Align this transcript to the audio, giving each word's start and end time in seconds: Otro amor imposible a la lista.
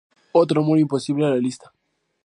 Otro 0.31 0.61
amor 0.61 0.79
imposible 0.79 1.27
a 1.27 1.29
la 1.29 1.35
lista. 1.35 1.71